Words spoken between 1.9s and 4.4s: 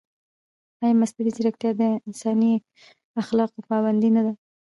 انساني اخلاقو پابنده نه ده؟